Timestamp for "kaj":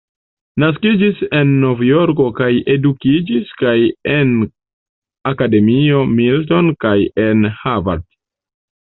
2.39-2.47, 3.59-3.73, 6.87-6.95